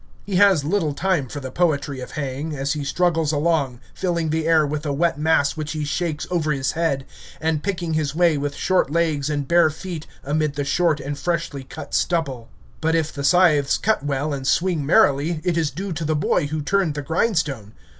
He 0.25 0.37
has 0.37 0.65
little 0.65 0.95
time 0.95 1.27
for 1.27 1.39
the 1.39 1.51
poetry 1.51 1.99
of 1.99 2.13
haying, 2.13 2.55
as 2.55 2.73
he 2.73 2.83
struggles 2.83 3.31
along, 3.31 3.79
filling 3.93 4.31
the 4.31 4.47
air 4.47 4.65
with 4.65 4.81
the 4.81 4.91
wet 4.91 5.19
mass 5.19 5.55
which 5.55 5.73
he 5.73 5.83
shakes 5.85 6.25
over 6.31 6.51
his 6.51 6.71
head, 6.71 7.05
and 7.39 7.61
picking 7.61 7.93
his 7.93 8.15
way 8.15 8.35
with 8.35 8.55
short 8.55 8.89
legs 8.89 9.29
and 9.29 9.47
bare 9.47 9.69
feet 9.69 10.07
amid 10.23 10.55
the 10.55 10.65
short 10.65 10.99
and 10.99 11.19
freshly 11.19 11.63
cut 11.63 11.93
stubble. 11.93 12.49
But 12.81 12.95
if 12.95 13.13
the 13.13 13.23
scythes 13.23 13.77
cut 13.77 14.03
well 14.03 14.33
and 14.33 14.47
swing 14.47 14.87
merrily, 14.87 15.39
it 15.43 15.55
is 15.55 15.69
due 15.69 15.93
to 15.93 16.03
the 16.03 16.15
boy 16.15 16.47
who 16.47 16.63
turned 16.63 16.95
the 16.95 17.03
grindstone. 17.03 17.73